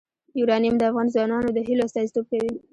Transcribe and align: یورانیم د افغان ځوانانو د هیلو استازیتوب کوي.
یورانیم 0.39 0.75
د 0.77 0.81
افغان 0.89 1.07
ځوانانو 1.13 1.49
د 1.53 1.57
هیلو 1.67 1.87
استازیتوب 1.87 2.25
کوي. 2.31 2.53